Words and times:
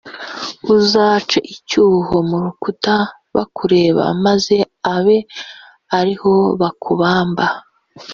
uzace 0.75 1.37
icyuho 1.53 2.15
mu 2.29 2.37
rukuta 2.43 2.95
bakureba 3.35 4.03
maze 4.25 4.55
abe 4.95 5.17
ariho 5.99 6.33
bakubamba. 6.61 7.45